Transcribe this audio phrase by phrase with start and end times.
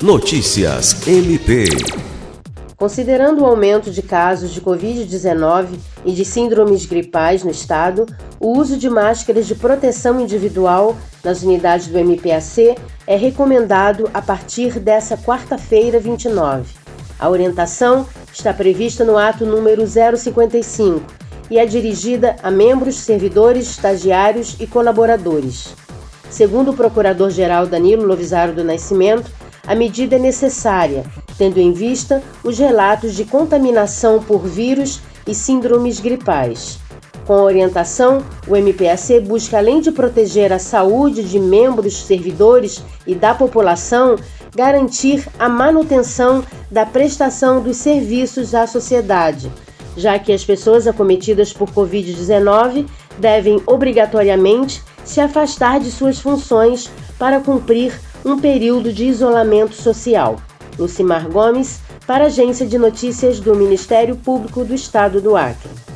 [0.00, 1.64] Notícias MP.
[2.76, 5.70] Considerando o aumento de casos de Covid-19
[6.04, 8.06] e de síndromes gripais no estado,
[8.38, 12.76] o uso de máscaras de proteção individual nas unidades do MPAC
[13.08, 16.74] é recomendado a partir dessa quarta-feira, 29.
[17.18, 21.02] A orientação está prevista no ato número 055
[21.50, 25.74] e é dirigida a membros, servidores, estagiários e colaboradores.
[26.30, 29.28] Segundo o Procurador-Geral Danilo Lovisaro do Nascimento,
[29.68, 31.04] a medida é necessária,
[31.36, 36.78] tendo em vista os relatos de contaminação por vírus e síndromes gripais.
[37.26, 43.14] Com a orientação, o MPAC busca, além de proteger a saúde de membros, servidores e
[43.14, 44.16] da população,
[44.56, 49.52] garantir a manutenção da prestação dos serviços à sociedade,
[49.98, 52.86] já que as pessoas acometidas por Covid-19
[53.18, 60.40] devem obrigatoriamente se afastar de suas funções para cumprir um período de isolamento social.
[60.78, 65.87] Lucimar Gomes, para a Agência de Notícias do Ministério Público do Estado do Acre.